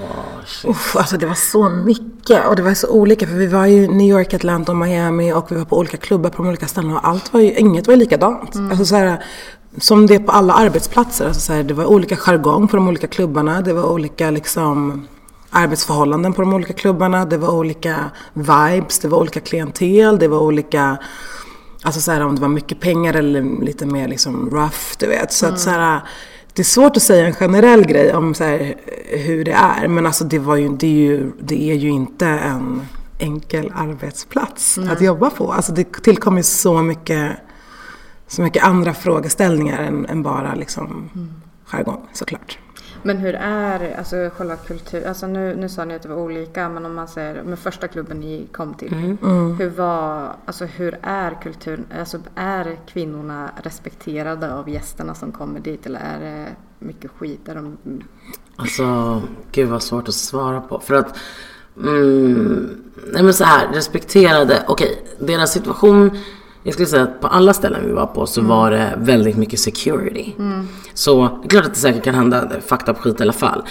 [0.02, 0.70] åh, shit.
[0.70, 3.84] Uff, alltså det var så mycket och det var så olika för vi var ju
[3.84, 6.66] i New York, Atlanta och Miami och vi var på olika klubbar på de olika
[6.66, 8.56] ställena och allt var ju, inget var ju likadant.
[8.56, 9.24] Alltså så här,
[9.80, 12.88] som det är på alla arbetsplatser, alltså så här, det var olika jargong på de
[12.88, 15.06] olika klubbarna, det var olika liksom
[15.50, 17.24] arbetsförhållanden på de olika klubbarna.
[17.24, 17.96] Det var olika
[18.32, 20.98] vibes, det var olika klientel, det var olika
[21.82, 25.32] Alltså så här, om det var mycket pengar eller lite mer liksom rough, du vet.
[25.32, 26.00] Så att så här,
[26.52, 28.74] det är svårt att säga en generell grej om så här,
[29.06, 29.88] hur det är.
[29.88, 32.80] Men alltså det, var ju, det, är ju, det är ju inte en
[33.18, 35.52] enkel arbetsplats att jobba på.
[35.52, 37.32] Alltså det tillkommer så mycket,
[38.28, 41.10] så mycket andra frågeställningar än, än bara liksom
[41.64, 42.58] jargong såklart.
[43.02, 46.68] Men hur är alltså själva kultur, alltså nu, nu sa ni att det var olika
[46.68, 48.94] men om man säger med första klubben ni kom till.
[49.58, 55.86] Hur var, alltså hur är kulturen, alltså är kvinnorna respekterade av gästerna som kommer dit
[55.86, 56.46] eller är det
[56.78, 57.48] mycket skit?
[57.48, 57.78] Är de,
[58.56, 60.80] Alltså, gud vad svårt att svara på.
[60.80, 61.18] För att,
[61.76, 66.18] mm, nej men så här, respekterade, okej, deras situation,
[66.62, 69.60] jag skulle säga att på alla ställen vi var på så var det väldigt mycket
[69.60, 70.32] security.
[70.94, 73.62] Så det är klart att det säkert kan hända fucked up skit i alla fall.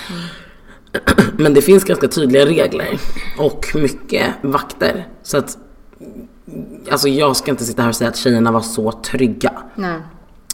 [1.38, 3.00] Men det finns ganska tydliga regler
[3.40, 5.08] och mycket vakter.
[5.24, 5.58] Så att,
[6.92, 9.52] alltså jag ska inte sitta här och säga att tjejerna var så trygga.
[9.76, 10.00] nej.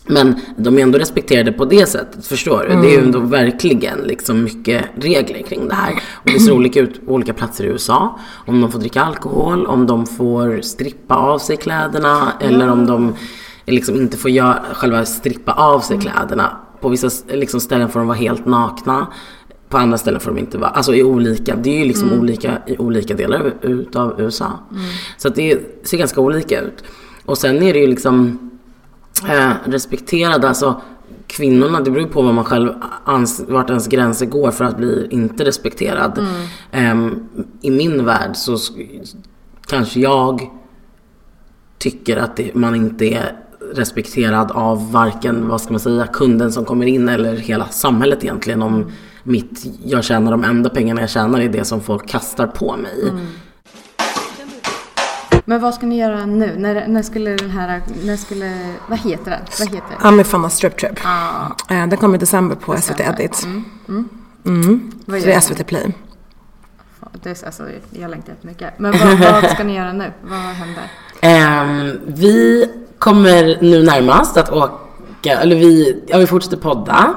[0.08, 2.82] Men de är ändå respekterade på det sättet, förstår du?
[2.82, 5.94] Det är ju ändå verkligen liksom mycket regler kring det här.
[6.13, 8.20] Och det ser olika ut på olika platser i USA.
[8.46, 13.13] Om de får dricka alkohol, om de får strippa av sig kläderna eller om de
[13.66, 16.58] liksom inte får göra, själva strippa av sig kläderna.
[16.82, 19.08] På vissa liksom, ställen får de vara helt nakna.
[19.70, 22.62] På andra ställen får de inte vara, alltså i olika, det är ju liksom olika
[22.68, 24.60] i olika delar utav USA.
[25.18, 26.84] Så att det ser ganska olika ut.
[27.26, 28.39] Och sen är det ju liksom
[29.30, 30.82] eh, respekterade, alltså
[31.28, 32.69] kvinnorna, det beror ju på vad man själv
[33.06, 36.26] ans- vart ens gränser går för att bli inte respekterad.
[36.71, 37.28] Ehm,
[37.62, 39.15] I min värld så sk-
[39.67, 40.41] kanske jag
[41.78, 43.36] tycker att det, man inte är
[43.73, 48.62] respekterad av varken, vad ska man säga, kunden som kommer in eller hela samhället egentligen.
[48.62, 48.86] Om
[49.23, 53.12] mitt, jag tjänar de enda pengarna jag tjänar är det som folk kastar på mig.
[55.54, 56.56] Men vad ska ni göra nu?
[56.58, 59.39] När, när skulle den här, när skulle, vad heter den?
[59.60, 60.08] Vad heter den?
[60.08, 61.00] Amifanna Strip Trip.
[61.70, 63.48] Eh, Den kommer i december på SVT Edit.
[63.88, 64.92] Mm.
[65.06, 65.39] Vad Så det är?
[65.39, 65.94] SVT Play.
[67.24, 68.80] Det är, alltså, jag längtar jättemycket.
[68.80, 70.12] Men vad, vad ska ni göra nu?
[70.24, 70.84] Vad händer?
[71.22, 74.74] Ehm, vi kommer nu närmast att åka,
[75.32, 77.14] eller vi, ja vi fortsätter podda.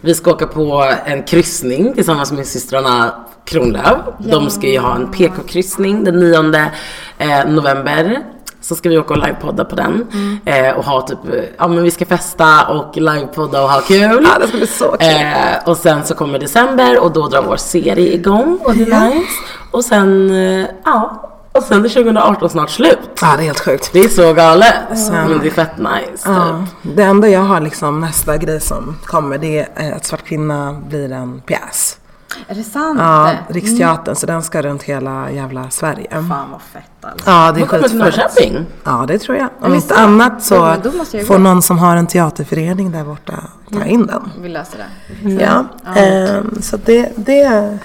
[0.00, 3.98] Vi ska åka på en kryssning tillsammans med systrarna Kronlöf.
[4.18, 6.70] De ska ju ha en PK-kryssning den 9
[7.18, 8.18] eh, november.
[8.60, 10.06] Så ska vi åka och livepodda på den.
[10.44, 11.18] Eh, och ha typ,
[11.58, 14.26] ja men vi ska festa och livepodda och ha kul.
[14.32, 15.08] Ja, det ska bli så kul.
[15.08, 19.08] Eh, och sen så kommer december och då drar vår serie igång och det är
[19.08, 19.26] nice.
[19.70, 21.28] Och sen, eh, ja.
[21.52, 22.98] Och sen är 2018 snart slut.
[23.20, 23.90] Ja, det är helt sjukt.
[23.92, 24.74] Det är så galet.
[25.10, 26.22] Men det är fett nice.
[26.30, 26.96] Ja, Typ.
[26.96, 30.72] det enda jag har liksom nästa grej som kommer det är eh, att Svart kvinna
[30.88, 31.98] blir en pjäs.
[32.48, 32.98] Är det sant?
[33.00, 36.10] Ja, Riksteatern, så den ska runt hela jävla Sverige.
[36.10, 37.30] Fan vad fett alltså.
[37.30, 37.98] Ja, det är Vad kommer skitfett.
[37.98, 38.66] Norrköping?
[38.84, 39.48] Ja, det tror jag.
[39.60, 40.40] Om inte annat Ja,
[40.82, 41.40] så jag får gå.
[41.40, 43.34] någon som har en teaterförening där borta
[43.72, 44.30] ta in den.
[44.40, 45.30] Vi löser det.
[45.30, 45.64] Ja,
[45.96, 47.78] ehm, så det, det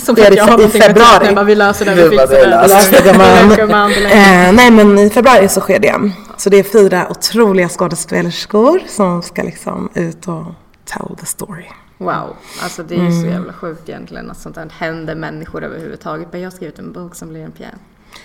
[0.00, 0.96] Som Det är att i jag har i med februari.
[1.18, 2.46] teatern, bara, Vi löser det, vi fixar det.
[2.46, 4.10] löser det.
[4.12, 6.10] Eh, nej men i februari så sker det.
[6.36, 10.44] Så det är fyra otroliga skådespelerskor som ska liksom ut och
[10.84, 11.64] tell the story.
[11.98, 16.28] Wow, alltså det är ju så jävla sjukt egentligen att sånt här händer människor överhuvudtaget.
[16.32, 17.68] Men jag har skrivit en bok som blir en pjäs.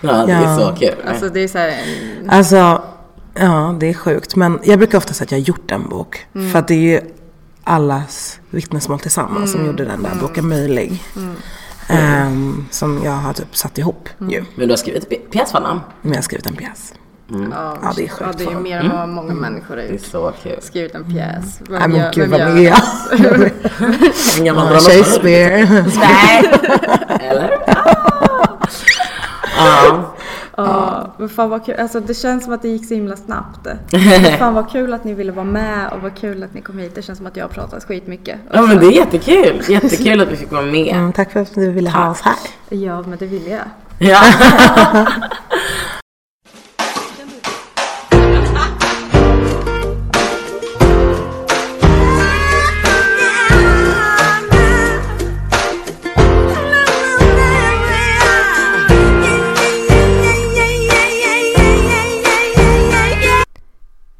[0.01, 0.57] Ja, det är Ja.
[0.57, 0.95] så kul.
[1.07, 2.81] Alltså det är så här, en- Alltså,
[3.33, 4.35] ja det är sjukt.
[4.35, 6.25] Men jag brukar ofta säga att jag har gjort en bok.
[6.51, 6.99] För att det är ju
[7.63, 11.03] allas vittnesmål tillsammans som gjorde den där boken möjlig.
[11.87, 14.43] Ehm, som jag har typ satt ihop ju.
[14.55, 15.81] Men du har skrivit pi- pjäs Fanna?
[16.01, 16.93] Men jag har skrivit en pjäs.
[17.27, 17.37] ja,
[17.81, 18.63] Ja, det är sjukt ja, det är ju fan.
[18.63, 20.01] mer än vad många människor har Det är gjort.
[20.01, 20.57] så kul.
[20.61, 21.59] Skrivit en pjäs.
[21.69, 22.73] Vem Nej men gud vem är.
[24.37, 24.81] En gammal Ja, dramaturg.
[24.81, 25.65] Shakespeare.
[25.95, 26.51] Nej.
[27.29, 27.57] Eller?
[29.57, 30.14] Ja.
[31.17, 31.75] Men fan vad kul.
[31.79, 33.67] Alltså det känns som att det gick så himla snabbt.
[34.39, 36.95] Fan vad kul att ni ville vara med och vad kul att ni kom hit.
[36.95, 38.39] Det känns som att jag har pratat skitmycket.
[38.51, 39.61] ja men det är jättekul.
[39.67, 40.95] Jättekul att vi fick vara med.
[40.95, 42.35] Mm, tack för att du ville ha oss här.
[42.69, 43.65] Ja, men det ville jag.
[43.99, 44.21] Ja.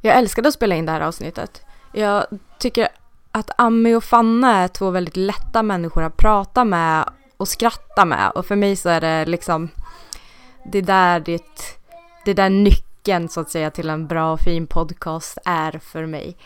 [0.05, 1.61] Jag älskade att spela in det här avsnittet.
[1.91, 2.25] Jag
[2.59, 2.87] tycker
[3.31, 8.31] att Ami och Fanna är två väldigt lätta människor att prata med och skratta med.
[8.35, 9.69] Och för mig så är det liksom
[10.65, 11.43] det där det,
[12.25, 16.37] det där nyckeln så att säga till en bra och fin podcast är för mig.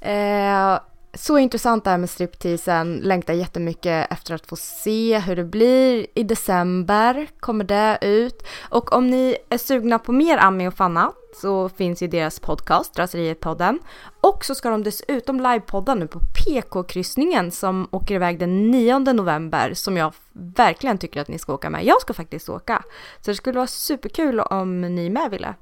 [0.00, 0.78] Eh,
[1.14, 2.96] så intressant det här med stripteasen.
[2.96, 6.06] Längtar jättemycket efter att få se hur det blir.
[6.14, 8.42] I december kommer det ut.
[8.68, 12.98] Och om ni är sugna på mer Ami och Fanna så finns ju deras podcast,
[12.98, 13.78] Raseriet-podden.
[14.20, 19.74] Och så ska de dessutom livepodda nu på PK-kryssningen som åker iväg den 9 november
[19.74, 21.84] som jag verkligen tycker att ni ska åka med.
[21.84, 22.84] Jag ska faktiskt åka.
[23.20, 25.54] Så det skulle vara superkul om ni med ville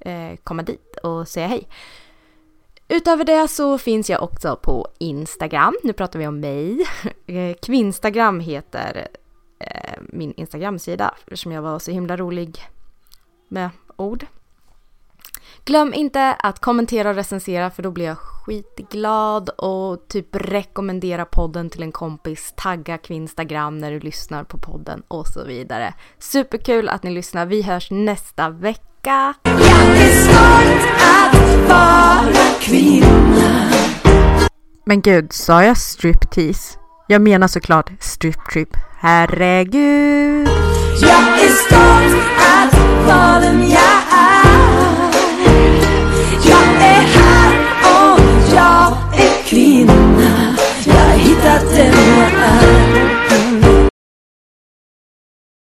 [0.00, 1.68] eh, komma dit och säga hej.
[2.88, 5.76] Utöver det så finns jag också på Instagram.
[5.82, 6.86] Nu pratar vi om mig.
[7.26, 9.08] Kvinnstagram Kvinstagram heter
[9.58, 12.62] eh, min Instagram-sida eftersom jag var så himla rolig
[13.48, 14.26] med ord.
[15.64, 21.70] Glöm inte att kommentera och recensera för då blir jag skitglad och typ rekommendera podden
[21.70, 25.94] till en kompis, tagga Kvinstagram när du lyssnar på podden och så vidare.
[26.18, 27.46] Superkul att ni lyssnar.
[27.46, 29.34] Vi hörs nästa vecka.
[29.42, 33.70] Jag är stolt att vara kvinna
[34.86, 36.78] Men gud, sa jag striptease?
[37.08, 38.68] Jag menar såklart striptrip.
[39.00, 40.48] Herregud!
[41.00, 45.10] Jag är stolt att vara den jag är.
[46.48, 47.52] Jag är här
[47.82, 48.20] och
[48.54, 50.56] jag är kvinna.
[50.84, 53.63] Jag har hittat den jag är.